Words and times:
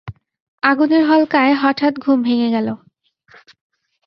আগুনের 0.63 1.03
হলকায় 1.09 1.53
হঠাৎ 1.53 1.93
ঘুম 1.99 2.17
ভেঙে 2.23 2.49
গেল। 2.51 2.67